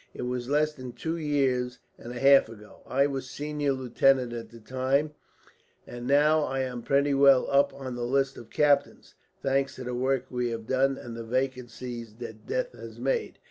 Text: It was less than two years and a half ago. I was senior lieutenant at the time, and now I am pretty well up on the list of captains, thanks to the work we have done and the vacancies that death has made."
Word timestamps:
It 0.15 0.23
was 0.23 0.49
less 0.49 0.73
than 0.73 0.93
two 0.93 1.17
years 1.17 1.77
and 1.99 2.11
a 2.11 2.17
half 2.19 2.49
ago. 2.49 2.81
I 2.87 3.05
was 3.05 3.29
senior 3.29 3.73
lieutenant 3.73 4.33
at 4.33 4.49
the 4.49 4.59
time, 4.59 5.13
and 5.85 6.07
now 6.07 6.41
I 6.43 6.61
am 6.61 6.81
pretty 6.81 7.13
well 7.13 7.45
up 7.51 7.71
on 7.75 7.93
the 7.95 8.01
list 8.01 8.35
of 8.35 8.49
captains, 8.49 9.13
thanks 9.43 9.75
to 9.75 9.83
the 9.83 9.93
work 9.93 10.25
we 10.31 10.49
have 10.49 10.65
done 10.65 10.97
and 10.97 11.15
the 11.15 11.23
vacancies 11.23 12.15
that 12.15 12.47
death 12.47 12.71
has 12.71 12.97
made." 12.99 13.37